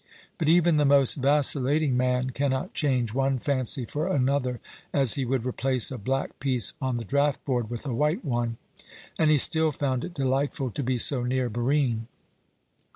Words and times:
But 0.39 0.47
even 0.47 0.77
the 0.77 0.83
most 0.83 1.13
vacillating 1.13 1.95
man 1.95 2.31
cannot 2.31 2.73
change 2.73 3.13
one 3.13 3.37
fancy 3.37 3.85
for 3.85 4.07
another 4.07 4.59
as 4.91 5.13
he 5.13 5.25
would 5.25 5.45
replace 5.45 5.91
a 5.91 5.99
black 5.99 6.39
piece 6.39 6.73
on 6.81 6.95
the 6.95 7.05
draughtboard 7.05 7.69
with 7.69 7.85
a 7.85 7.93
white 7.93 8.25
one, 8.25 8.57
and 9.19 9.29
he 9.29 9.37
still 9.37 9.71
found 9.71 10.03
it 10.03 10.15
delightful 10.15 10.71
to 10.71 10.81
be 10.81 10.97
so 10.97 11.21
near 11.21 11.49
Barine. 11.51 12.07